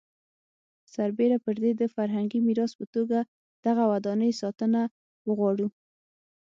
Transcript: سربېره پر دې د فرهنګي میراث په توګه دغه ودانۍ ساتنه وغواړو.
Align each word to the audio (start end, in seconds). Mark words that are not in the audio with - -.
سربېره 0.93 1.37
پر 1.45 1.55
دې 1.63 1.71
د 1.77 1.83
فرهنګي 1.95 2.39
میراث 2.47 2.71
په 2.79 2.85
توګه 2.95 3.19
دغه 3.65 3.83
ودانۍ 3.91 4.31
ساتنه 4.41 4.81
وغواړو. 5.27 5.67